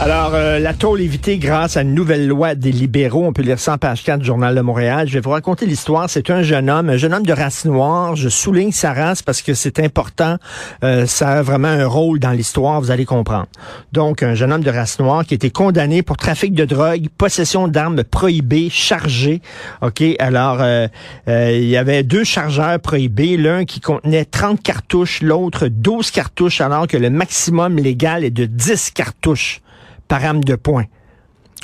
[0.00, 3.24] Alors, euh, la tôle évitée grâce à une nouvelle loi des libéraux.
[3.24, 5.06] On peut lire ça en page 4 du Journal de Montréal.
[5.06, 6.10] Je vais vous raconter l'histoire.
[6.10, 8.16] C'est un jeune homme, un jeune homme de race noire.
[8.16, 10.36] Je souligne sa race parce que c'est important.
[10.82, 13.46] Euh, ça a vraiment un rôle dans l'histoire, vous allez comprendre.
[13.92, 17.06] Donc, un jeune homme de race noire qui a été condamné pour trafic de drogue,
[17.16, 19.42] possession d'armes prohibées, chargées.
[19.80, 20.88] OK, alors, euh,
[21.28, 23.36] il y avait deux chargeurs prohibés.
[23.36, 28.44] L'un qui contenait 30 cartouches, l'autre 12 cartouches, alors que le maximum légal est de
[28.44, 29.60] 10 cartouches
[30.08, 30.84] par arme de poing.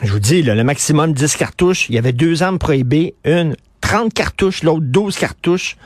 [0.03, 1.89] Je vous dis, le maximum 10 cartouches.
[1.89, 5.77] Il y avait deux armes prohibées, une 30 cartouches, l'autre 12 cartouches.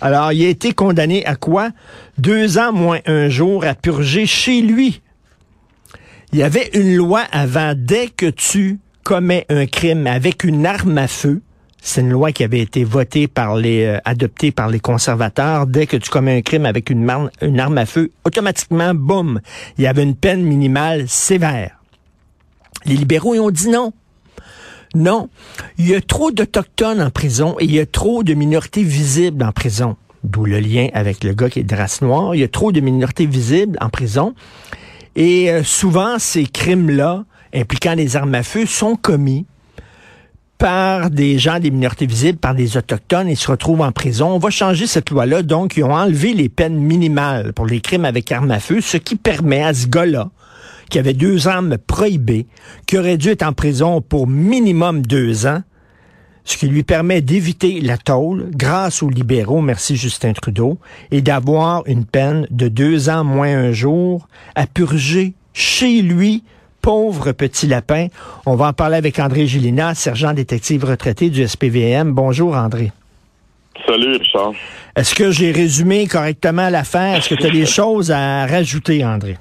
[0.00, 1.70] Alors, il a été condamné à quoi?
[2.18, 5.02] Deux ans moins un jour à purger chez lui.
[6.32, 10.98] Il y avait une loi avant, dès que tu commets un crime avec une arme
[10.98, 11.40] à feu,
[11.80, 15.66] c'est une loi qui avait été votée par les, euh, adoptée par les conservateurs.
[15.66, 19.40] Dès que tu commets un crime avec une, une arme à feu, automatiquement, boum,
[19.78, 21.77] il y avait une peine minimale sévère.
[22.84, 23.92] Les libéraux ont dit non.
[24.94, 25.28] Non.
[25.76, 29.44] Il y a trop d'Autochtones en prison et il y a trop de minorités visibles
[29.44, 29.96] en prison.
[30.24, 32.34] D'où le lien avec le gars qui est de race noire.
[32.34, 34.34] Il y a trop de minorités visibles en prison.
[35.14, 39.46] Et euh, souvent, ces crimes-là, impliquant les armes à feu, sont commis
[40.56, 44.28] par des gens des minorités visibles, par des autochtones, et se retrouvent en prison.
[44.28, 45.42] On va changer cette loi-là.
[45.42, 48.96] Donc, ils ont enlevé les peines minimales pour les crimes avec armes à feu, ce
[48.96, 50.30] qui permet à ce gars-là
[50.90, 52.46] qui avait deux armes prohibées,
[52.86, 55.62] qui aurait dû être en prison pour minimum deux ans,
[56.44, 60.78] ce qui lui permet d'éviter la tôle grâce aux libéraux, merci Justin Trudeau,
[61.10, 66.42] et d'avoir une peine de deux ans moins un jour à purger chez lui
[66.80, 68.06] pauvre petit lapin.
[68.46, 72.12] On va en parler avec André Gilina, sergent détective retraité du SPVM.
[72.12, 72.92] Bonjour André.
[73.86, 74.52] Salut Richard.
[74.96, 77.16] Est-ce que j'ai résumé correctement l'affaire?
[77.16, 79.36] Est-ce que tu as des choses à rajouter, André?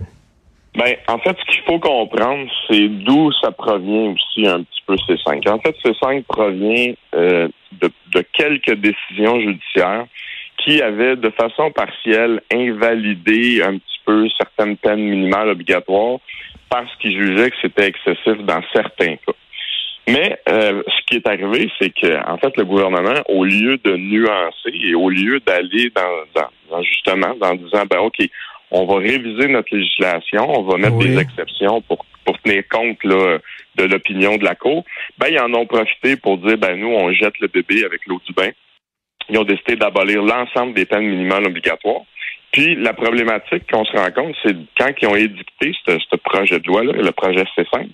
[0.77, 4.95] Ben, en fait, ce qu'il faut comprendre, c'est d'où ça provient aussi un petit peu
[5.07, 5.47] ces cinq.
[5.47, 7.47] En fait, ces cinq provient euh,
[7.81, 10.05] de, de, quelques décisions judiciaires
[10.57, 16.19] qui avaient de façon partielle invalidé un petit peu certaines peines minimales obligatoires
[16.69, 19.33] parce qu'ils jugeaient que c'était excessif dans certains cas.
[20.07, 23.97] Mais euh, ce qui est arrivé, c'est que en fait le gouvernement, au lieu de
[23.97, 26.01] nuancer et au lieu d'aller dans,
[26.33, 28.17] dans, dans, justement dans disant ben ok,
[28.71, 33.39] on va réviser notre législation, on va mettre des exceptions pour, pour tenir compte là,
[33.77, 34.83] de l'opinion de la Cour,
[35.17, 38.19] ben, ils en ont profité pour dire, ben, nous, on jette le bébé avec l'eau
[38.25, 38.49] du bain.
[39.29, 42.01] Ils ont décidé d'abolir l'ensemble des peines minimales obligatoires.
[42.51, 46.67] Puis, la problématique qu'on se rend compte, c'est quand ils ont édicté ce, projet de
[46.67, 47.89] loi-là, le projet C5,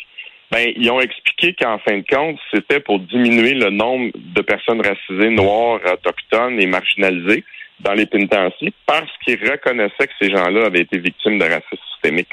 [0.52, 4.82] ben, ils ont expliqué qu'en fin de compte, c'était pour diminuer le nombre de personnes
[4.82, 7.44] racisées, noires, autochtones et marginalisées
[7.84, 12.30] dans les pénitenciers parce qu'ils reconnaissaient que ces gens-là avaient été victimes de racisme systémique.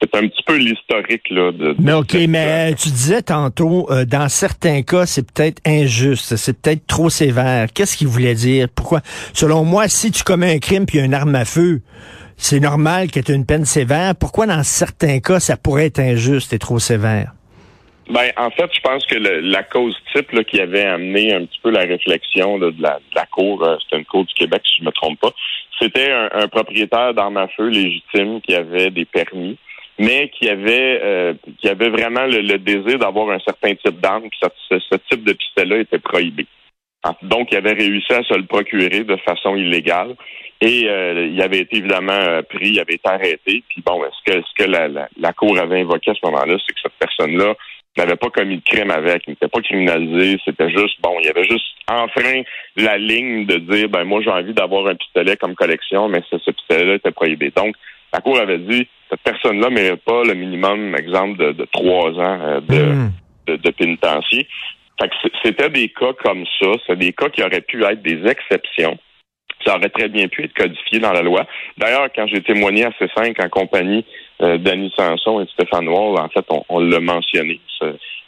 [0.00, 1.52] C'est un petit peu l'historique là.
[1.52, 6.60] De, mais ok, mais tu disais tantôt, euh, dans certains cas, c'est peut-être injuste, c'est
[6.60, 7.68] peut-être trop sévère.
[7.72, 8.68] Qu'est-ce qu'il voulait dire?
[8.74, 9.00] Pourquoi?
[9.32, 11.80] Selon moi, si tu commets un crime puis une arme à feu,
[12.36, 14.14] c'est normal que tu aies une peine sévère.
[14.14, 17.32] Pourquoi dans certains cas, ça pourrait être injuste et trop sévère?
[18.08, 21.58] Ben, en fait, je pense que la cause type là, qui avait amené un petit
[21.60, 24.86] peu la réflexion de, la, Cour, euh, c'était une Cour du Québec, si je ne
[24.86, 25.32] me trompe pas,
[25.80, 29.58] c'était un, propriétaire d'armes à feu légitime qui avait des permis,
[29.98, 34.50] mais qui avait euh, qui avait vraiment le, désir d'avoir un certain type d'arme, puis
[34.70, 36.46] ce, type de pistolet était prohibé.
[37.22, 40.16] Donc, il avait réussi à se le procurer de façon illégale.
[40.60, 43.62] Et euh, il avait été évidemment pris, il avait été arrêté.
[43.68, 46.72] Puis bon, ce que, ce que la, la Cour avait invoqué à ce moment-là, c'est
[46.72, 47.54] que cette personne-là
[48.00, 51.30] n'avait pas commis de crime avec, il n'était pas criminalisé, c'était juste, bon, il y
[51.30, 52.42] avait juste enfreint
[52.76, 56.36] la ligne de dire, ben moi j'ai envie d'avoir un pistolet comme collection, mais ce,
[56.36, 57.52] pistolet-là était prohibé.
[57.56, 57.74] Donc,
[58.12, 62.40] la Cour avait dit, cette personne-là ne mérite pas le minimum, exemple, de, trois ans
[62.42, 63.10] euh, hmm.
[63.46, 64.46] de, de, pénitencier.
[65.00, 68.26] Fait que c'était des cas comme ça, c'est des cas qui auraient pu être des
[68.26, 68.98] exceptions.
[69.64, 71.46] Ça aurait très bien pu être codifié dans la loi.
[71.76, 74.04] D'ailleurs, quand j'ai témoigné à C5 en compagnie
[74.42, 77.60] euh, Danny Sanson et Stéphane Wall, en fait, on, l'a mentionné,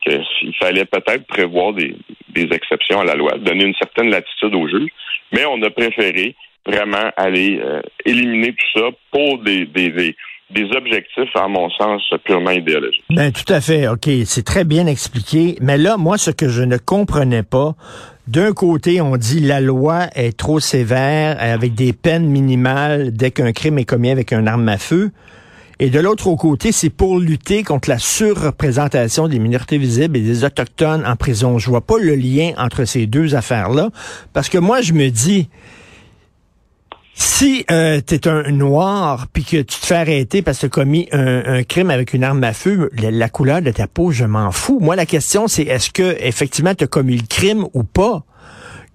[0.02, 1.94] qu'il fallait peut-être prévoir des,
[2.34, 4.90] exceptions à la loi, donner une certaine latitude au juge,
[5.32, 6.34] mais on a préféré
[6.64, 10.14] vraiment aller euh, éliminer tout ça pour des, des,
[10.50, 13.04] des objectifs, à mon sens, purement idéologiques.
[13.10, 13.88] Ben, tout à fait.
[13.88, 14.08] OK.
[14.24, 15.56] C'est très bien expliqué.
[15.60, 17.74] Mais là, moi, ce que je ne comprenais pas,
[18.26, 23.52] d'un côté, on dit la loi est trop sévère avec des peines minimales dès qu'un
[23.52, 25.10] crime est commis avec un arme à feu.
[25.80, 30.44] Et de l'autre côté, c'est pour lutter contre la surreprésentation des minorités visibles et des
[30.44, 31.58] autochtones en prison.
[31.58, 33.90] Je vois pas le lien entre ces deux affaires-là,
[34.32, 35.48] parce que moi, je me dis,
[37.14, 40.66] si euh, tu es un noir puis que tu te fais arrêter parce que tu
[40.66, 44.24] as commis un, crime avec une arme à feu, la, couleur de ta peau, je
[44.24, 44.78] m'en fous.
[44.80, 48.24] Moi, la question, c'est est-ce que effectivement tu as commis le crime ou pas?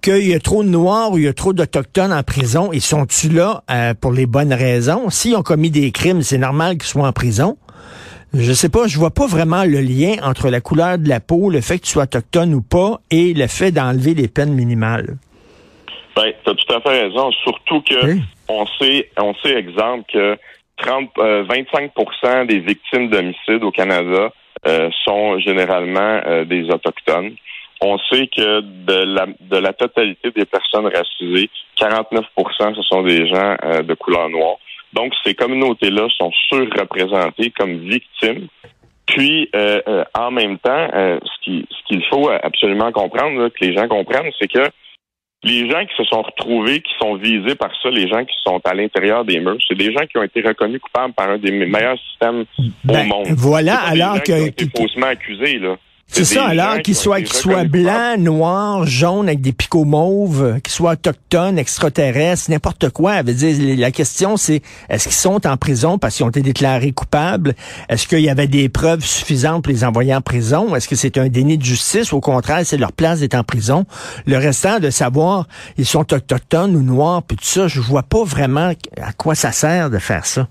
[0.04, 2.82] Qu'il y a trop de noirs ou il y a trop d'autochtones en prison, ils
[2.82, 5.08] sont-tu là euh, pour les bonnes raisons?
[5.08, 7.56] S'ils ont commis des crimes, c'est normal qu'ils soient en prison.
[8.34, 11.48] Je sais pas, je vois pas vraiment le lien entre la couleur de la peau,
[11.48, 15.16] le fait que tu sois autochtone ou pas, et le fait d'enlever les peines minimales.
[16.14, 18.18] Ben, tu as tout à fait raison, surtout que
[18.48, 20.36] on sait, on sait, exemple, que
[20.82, 21.90] 30, 25%
[22.24, 24.28] euh, des victimes d'homicide au Canada
[24.66, 27.36] euh, sont généralement des Autochtones
[27.80, 33.26] on sait que de la, de la totalité des personnes racisées, 49 ce sont des
[33.28, 34.56] gens euh, de couleur noire.
[34.92, 38.46] Donc, ces communautés-là sont surreprésentées comme victimes.
[39.06, 43.74] Puis, euh, euh, en même temps, ce qu'il ce qu'il faut absolument comprendre, que les
[43.74, 44.70] gens comprennent, c'est que
[45.44, 48.60] les gens qui se sont retrouvés, qui sont visés par ça, les gens qui sont
[48.64, 51.50] à l'intérieur des murs, c'est des gens qui ont été reconnus coupables par un des
[51.50, 53.26] meilleurs systèmes au ben, monde.
[53.36, 54.22] Voilà, alors que...
[54.22, 55.76] Qui ont été faussement accusés, là.
[56.06, 60.72] C'est ça, alors qu'il soit, qu'il soit blanc, noir, jaune, avec des picots mauves, qu'il
[60.72, 63.22] soit autochtone, extraterrestre, n'importe quoi.
[63.22, 66.92] Veut dire, la question, c'est est-ce qu'ils sont en prison parce qu'ils ont été déclarés
[66.92, 67.54] coupables?
[67.88, 70.76] Est-ce qu'il y avait des preuves suffisantes pour les envoyer en prison?
[70.76, 72.12] Est-ce que c'est un déni de justice?
[72.12, 73.84] Au contraire, c'est leur place d'être en prison.
[74.26, 75.48] Le restant de savoir
[75.78, 79.50] ils sont autochtones ou noirs, puis tout ça, je vois pas vraiment à quoi ça
[79.52, 80.46] sert de faire ça.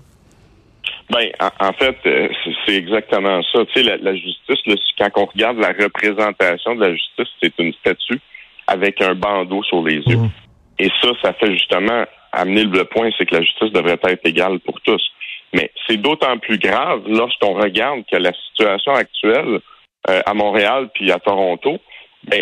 [1.10, 1.30] Ben,
[1.60, 2.28] en, fait, euh,
[2.66, 3.64] c'est exactement ça.
[3.66, 8.20] Tu sais, la, justice, quand on regarde la représentation de la justice, c'est une statue
[8.66, 10.16] avec un bandeau sur les yeux.
[10.16, 10.30] Mmh.
[10.78, 14.58] Et ça, ça fait justement amener le point, c'est que la justice devrait être égale
[14.60, 15.02] pour tous.
[15.52, 19.60] Mais c'est d'autant plus grave lorsqu'on regarde que la situation actuelle
[20.10, 21.78] euh, à Montréal puis à Toronto,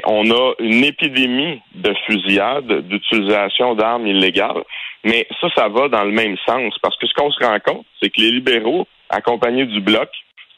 [0.06, 4.62] on a une épidémie de fusillade, d'utilisation d'armes illégales.
[5.04, 7.86] Mais ça, ça va dans le même sens parce que ce qu'on se rend compte,
[8.00, 10.08] c'est que les libéraux, accompagnés du Bloc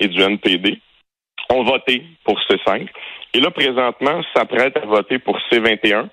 [0.00, 0.80] et du NPD,
[1.50, 2.88] ont voté pour C5.
[3.34, 6.08] Et là, présentement, s'apprête à voter pour C21,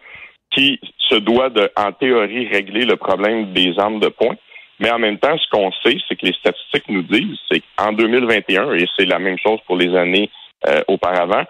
[0.51, 0.79] qui
[1.09, 4.35] se doit de, en théorie, régler le problème des armes de poing.
[4.79, 7.93] Mais en même temps, ce qu'on sait, c'est que les statistiques nous disent, c'est qu'en
[7.93, 10.29] 2021, et c'est la même chose pour les années
[10.67, 11.43] euh, auparavant,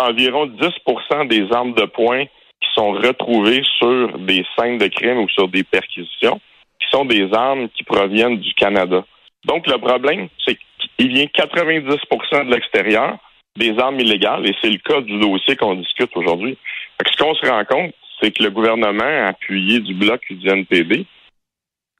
[0.00, 5.28] environ 10% des armes de poing qui sont retrouvées sur des scènes de crime ou
[5.28, 6.40] sur des perquisitions,
[6.80, 9.04] qui sont des armes qui proviennent du Canada.
[9.44, 10.56] Donc, le problème, c'est
[10.96, 13.18] qu'il vient 90% de l'extérieur,
[13.56, 16.58] des armes illégales, et c'est le cas du dossier qu'on discute aujourd'hui.
[17.06, 21.06] Ce qu'on se rend compte, c'est que le gouvernement, appuyé du Bloc et du NPD,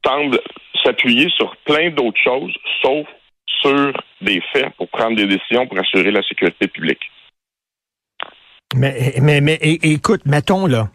[0.02, 0.38] tente
[0.82, 3.06] s'appuyer sur plein d'autres choses, sauf
[3.46, 7.00] sur des faits pour prendre des décisions pour assurer la sécurité publique.
[8.74, 10.90] Mais, mais, mais écoute, mettons là,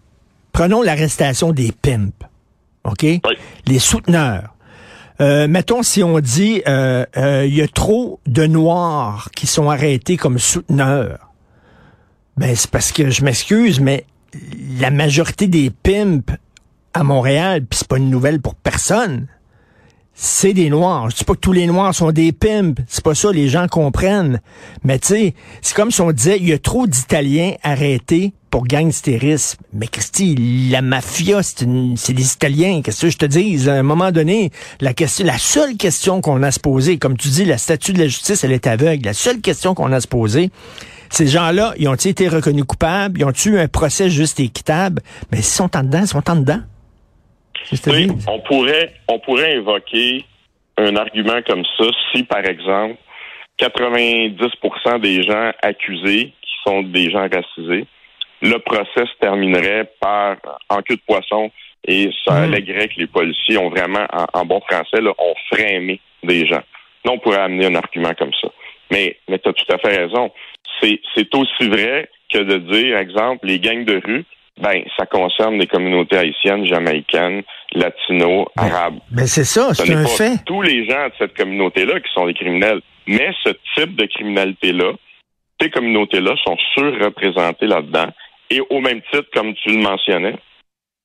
[0.52, 2.14] prenons l'arrestation des pimps,
[2.84, 3.06] OK?
[3.66, 4.56] Les souteneurs.
[5.22, 9.70] Euh, mettons si on dit euh, euh, il y a trop de noirs qui sont
[9.70, 11.30] arrêtés comme souteneurs.
[12.38, 14.06] Ben c'est parce que je m'excuse, mais
[14.80, 16.34] la majorité des pimps
[16.94, 19.28] à Montréal, puis c'est pas une nouvelle pour personne
[20.22, 21.10] c'est des noirs.
[21.10, 22.82] Je dis pas que tous les noirs sont des pimps.
[22.88, 24.42] C'est pas ça, les gens comprennent.
[24.84, 28.66] Mais tu sais, c'est comme si on disait, il y a trop d'Italiens arrêtés pour
[28.66, 29.60] gangstérisme.
[29.72, 32.82] Mais Christy, la mafia, c'est des Italiens.
[32.84, 33.70] Qu'est-ce que je te dis?
[33.70, 37.30] À un moment donné, la question, la seule question qu'on a se poser, comme tu
[37.30, 39.06] dis, la statue de la justice, elle est aveugle.
[39.06, 40.52] La seule question qu'on a se poser,
[41.10, 43.22] ces gens-là, ils ont-ils été reconnus coupables?
[43.22, 45.02] Ils ont-ils eu un procès juste et équitable?
[45.32, 46.60] Mais s'ils sont en dedans, ils sont en dedans
[48.28, 50.26] on pourrait, on pourrait invoquer
[50.78, 52.96] un argument comme ça si, par exemple,
[53.60, 57.86] 90% des gens accusés, qui sont des gens racisés,
[58.42, 60.38] le procès se terminerait par
[60.70, 61.52] en queue de poisson
[61.88, 62.54] et ça hmm.
[62.54, 66.64] allégerait que les policiers ont vraiment, en, bon français, là, ont freiné des gens.
[67.06, 68.50] Là, on pourrait amener un argument comme ça.
[68.92, 70.32] Mais, mais tu as tout à fait raison.
[70.82, 74.26] C'est aussi vrai que de dire, exemple, les gangs de rue,
[74.60, 79.00] ben, ça concerne les communautés haïtiennes, jamaïcaines, latino, ben, arabes.
[79.12, 80.44] Mais ben, c'est ça, c'est un fait.
[80.46, 82.82] Tous les gens de cette communauté-là qui sont des criminels.
[83.08, 84.94] Mais ce type de criminalité-là,
[85.62, 88.08] ces communautés-là sont surreprésentées là-dedans.
[88.50, 90.36] Et au même titre, comme tu le mentionnais,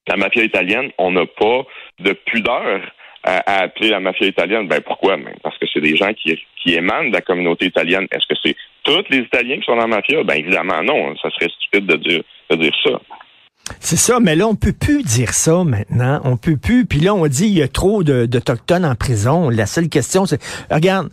[0.08, 1.62] la mafia italienne, on n'a pas
[2.00, 2.80] de pudeur
[3.23, 4.68] à, appeler la mafia italienne.
[4.68, 5.16] Ben pourquoi?
[5.16, 8.06] Ben, parce que c'est des gens qui, qui émanent de la communauté italienne.
[8.11, 10.23] Est-ce que c'est tous les Italiens qui sont dans la mafia?
[10.25, 11.16] Ben évidemment non.
[11.16, 13.00] Ça serait stupide de dire, de dire ça.
[13.80, 16.21] C'est ça, mais là, on peut plus dire ça maintenant.
[16.25, 16.85] On peut plus.
[16.85, 19.49] Puis là, on dit il y a trop d'Autochtones en prison.
[19.49, 20.40] La seule question, c'est,
[20.71, 21.09] regarde,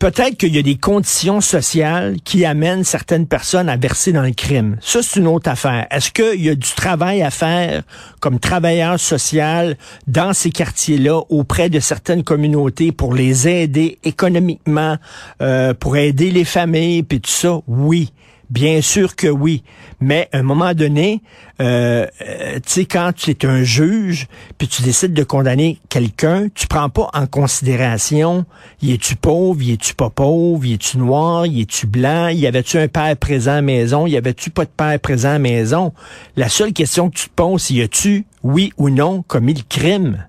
[0.00, 4.32] peut-être qu'il y a des conditions sociales qui amènent certaines personnes à verser dans le
[4.32, 4.78] crime.
[4.80, 5.86] Ça, c'est une autre affaire.
[5.90, 7.82] Est-ce qu'il y a du travail à faire
[8.18, 9.76] comme travailleur social
[10.08, 14.96] dans ces quartiers-là auprès de certaines communautés pour les aider économiquement,
[15.40, 17.60] euh, pour aider les familles, puis tout ça?
[17.68, 18.10] Oui.
[18.50, 19.62] Bien sûr que oui.
[20.00, 21.22] Mais à un moment donné,
[21.60, 24.26] euh, euh, tu sais, quand tu es un juge,
[24.58, 28.44] puis tu décides de condamner quelqu'un, tu prends pas en considération,
[28.82, 32.78] y es-tu pauvre, y es-tu pas pauvre, y es-tu noir, y es-tu blanc, y avait-tu
[32.78, 35.92] un père présent à la maison, y avait-tu pas de père présent à la maison.
[36.34, 40.24] La seule question que tu te poses, y a-tu, oui ou non, commis le crime?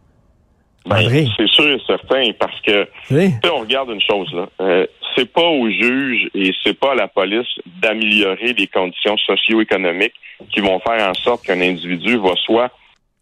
[0.85, 1.07] Ben,
[1.37, 2.87] c'est sûr et certain, parce que
[3.51, 4.49] on regarde une chose là.
[4.61, 7.47] Euh, c'est pas au juge et c'est pas à la police
[7.81, 10.15] d'améliorer les conditions socio-économiques
[10.51, 12.71] qui vont faire en sorte qu'un individu va soit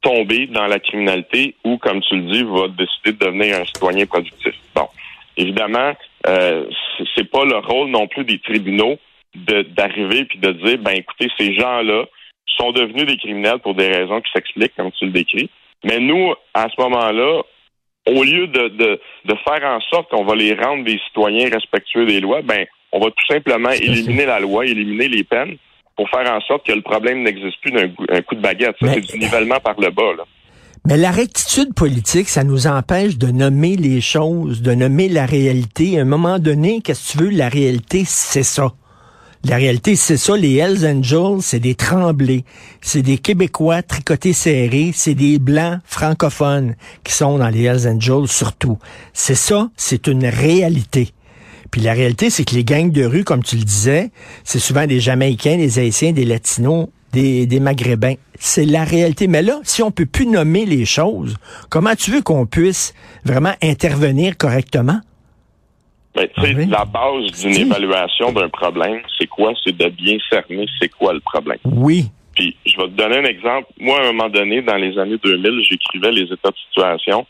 [0.02, 4.06] tomber dans la criminalité ou, comme tu le dis, va décider de devenir un citoyen
[4.06, 4.54] productif.
[4.74, 4.88] Bon,
[5.36, 5.94] évidemment,
[6.28, 6.66] euh,
[7.16, 8.98] c'est pas le rôle non plus des tribunaux
[9.36, 12.06] d'arriver puis de dire, ben écoutez, ces gens-là
[12.58, 15.50] sont devenus des criminels pour des raisons qui s'expliquent, comme tu le décris.
[15.84, 17.42] Mais nous, à ce moment-là,
[18.08, 22.06] au lieu de, de, de faire en sorte qu'on va les rendre des citoyens respectueux
[22.06, 25.58] des lois, ben, on va tout simplement éliminer la loi, éliminer les peines
[25.96, 27.90] pour faire en sorte que le problème n'existe plus d'un
[28.22, 28.76] coup de baguette.
[28.82, 30.14] Ça, c'est du nivellement par le bas.
[30.18, 30.24] Là.
[30.88, 36.00] Mais la rectitude politique, ça nous empêche de nommer les choses, de nommer la réalité.
[36.00, 38.72] À un moment donné, qu'est-ce que tu veux, la réalité, c'est ça.
[39.46, 42.44] La réalité, c'est ça, les Hells Angels, c'est des tremblés.
[42.82, 48.28] C'est des Québécois tricotés serrés, c'est des Blancs francophones qui sont dans les Hells Angels
[48.28, 48.78] surtout.
[49.14, 51.14] C'est ça, c'est une réalité.
[51.72, 54.12] Puis la réalité, c'est que les gangs de rue, comme tu le disais,
[54.44, 58.16] c'est souvent des Jamaïcains, des Haïtiens, des Latinos, des, des Maghrébins.
[58.40, 59.28] C'est la réalité.
[59.28, 61.36] Mais là, si on peut plus nommer les choses,
[61.70, 62.94] comment tu veux qu'on puisse
[63.24, 65.00] vraiment intervenir correctement?
[66.20, 69.54] Ben, ah la base d'une évaluation d'un problème, c'est quoi?
[69.64, 71.60] C'est de bien cerner c'est quoi le problème.
[71.64, 72.08] Oui.
[72.36, 73.68] Puis, je vais te donner un exemple.
[73.80, 77.26] Moi, à un moment donné, dans les années 2000, j'écrivais les états de situation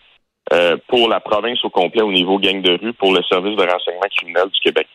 [0.53, 3.61] euh, pour la province au complet au niveau gang de rue pour le service de
[3.61, 4.87] renseignement criminel du Québec.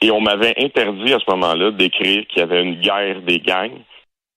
[0.00, 3.80] Et on m'avait interdit à ce moment-là d'écrire qu'il y avait une guerre des gangs,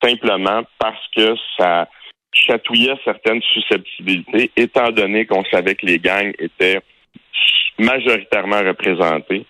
[0.04, 1.88] simplement parce que ça
[2.32, 6.80] chatouillait certaines susceptibilités, étant donné qu'on savait que les gangs étaient
[7.78, 9.46] majoritairement représentés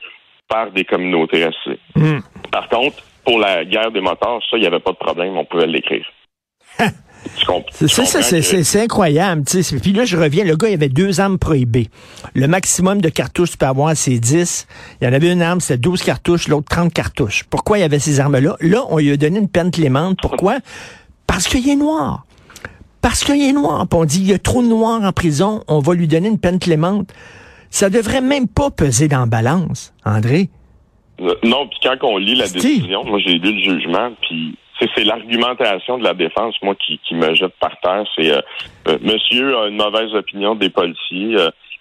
[0.48, 1.80] par des communautés racisées.
[1.96, 2.20] Hmm.
[2.52, 5.46] Par contre, pour la guerre des moteurs, ça, il n'y avait pas de problème, on
[5.46, 6.06] pouvait l'écrire.
[7.72, 9.44] C'est ça, c'est incroyable.
[9.44, 11.88] Puis là, je reviens, le gars, il avait deux armes prohibées.
[12.34, 14.68] Le maximum de cartouches tu peux avoir, c'est 10.
[15.02, 17.44] Il y en avait une arme, c'était 12 cartouches, l'autre 30 cartouches.
[17.50, 18.56] Pourquoi il y avait ces armes-là?
[18.62, 20.18] Là, on lui a donné une peine clémente.
[20.22, 20.60] Pourquoi?
[21.28, 22.26] Parce qu'il est noir.
[23.02, 23.86] Parce qu'il est noir.
[23.88, 26.30] Puis on dit, il y a trop de noirs en prison, on va lui donner
[26.30, 27.14] une peine clémente
[27.70, 30.50] ça devrait même pas peser dans la balance, André.
[31.22, 34.58] Euh, non, puis quand on lit la décision, moi j'ai lu le jugement, puis
[34.96, 38.06] c'est l'argumentation de la défense, moi, qui, me jette par terre.
[38.16, 38.40] C'est euh,
[38.88, 41.36] euh, Monsieur a une mauvaise opinion des policiers.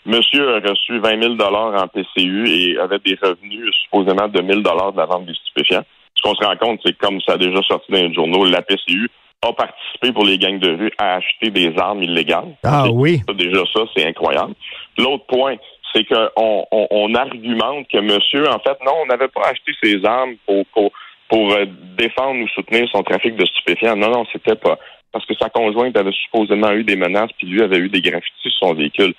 [0.05, 4.47] monsieur a reçu 20 000 dollars en PCU et avait des revenus supposément de 1
[4.47, 5.85] 000 dollars de la vente des stupéfiants.
[6.17, 8.63] Ce qu'on se rend compte, c'est comme ça a déjà sorti dans les journaux, la
[8.63, 9.09] PCU
[9.43, 12.57] a participé pour les gangs de rue à acheter des armes illégales.
[12.65, 13.21] Ah oui.
[13.37, 14.55] déjà ça, c'est incroyable.
[14.97, 15.55] L'autre point,
[15.93, 20.37] c'est qu'on on, argumente que monsieur, en fait, non, on n'avait pas acheté ses armes
[20.47, 20.93] pour, pour,
[21.29, 21.65] pour euh,
[21.97, 23.97] défendre ou soutenir son trafic de stupéfiants.
[23.97, 24.79] Non, non, c'était pas.
[25.13, 28.51] Parce que sa conjointe avait supposément eu des menaces, puis lui avait eu des graffitis
[28.51, 29.15] sur son véhicule.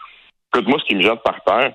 [0.54, 1.74] Écoute, moi, ce qui me jette par terre,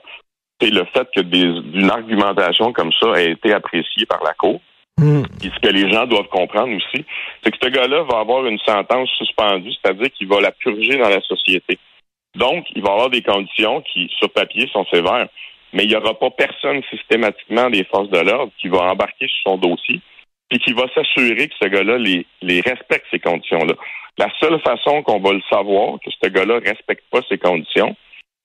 [0.60, 4.60] c'est le fait que d'une argumentation comme ça ait été appréciée par la Cour.
[4.96, 5.24] Hmm.
[5.42, 7.04] Et ce que les gens doivent comprendre aussi,
[7.42, 11.08] c'est que ce gars-là va avoir une sentence suspendue, c'est-à-dire qu'il va la purger dans
[11.08, 11.78] la société.
[12.34, 15.28] Donc, il va y avoir des conditions qui, sur papier, sont sévères,
[15.72, 19.52] mais il n'y aura pas personne systématiquement des forces de l'ordre qui va embarquer sur
[19.52, 20.00] son dossier
[20.50, 23.74] puis qui va s'assurer que ce gars-là les, les respecte ces conditions-là.
[24.18, 27.96] La seule façon qu'on va le savoir que ce gars-là respecte pas ces conditions,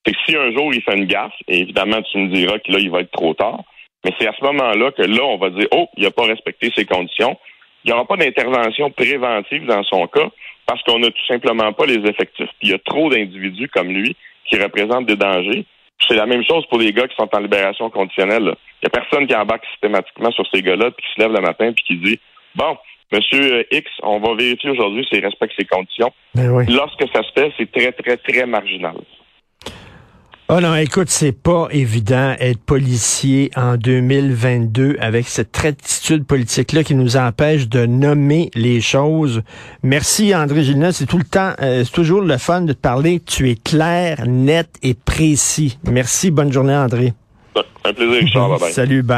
[0.05, 2.71] c'est que si un jour il fait une gaffe, et évidemment tu me diras que
[2.71, 3.63] là il va être trop tard,
[4.03, 6.71] mais c'est à ce moment-là que là on va dire oh il n'a pas respecté
[6.75, 7.37] ses conditions.
[7.83, 10.29] Il n'y aura pas d'intervention préventive dans son cas,
[10.69, 12.49] parce qu'on n'a tout simplement pas les effectifs.
[12.61, 15.65] il y a trop d'individus comme lui qui représentent des dangers.
[16.07, 18.53] C'est la même chose pour les gars qui sont en libération conditionnelle.
[18.83, 21.41] Il n'y a personne qui embarque systématiquement sur ces gars-là, puis qui se lève le
[21.41, 22.19] matin, puis qui dit
[22.53, 22.77] Bon,
[23.11, 26.13] Monsieur X, on va vérifier aujourd'hui s'il respecte ses conditions.
[26.35, 28.93] Ben Lorsque ça se fait, c'est très, très, très marginal.
[30.51, 36.95] Oh non, écoute, c'est pas évident être policier en 2022 avec cette attitude politique-là qui
[36.95, 39.43] nous empêche de nommer les choses.
[39.83, 40.89] Merci André Gilles.
[40.91, 43.19] c'est tout le temps, euh, c'est toujours le fun de te parler.
[43.23, 45.77] Tu es clair, net et précis.
[45.83, 47.13] Merci, bonne journée André.
[47.85, 48.59] Un plaisir, Richard.
[48.71, 49.17] Salut, bye.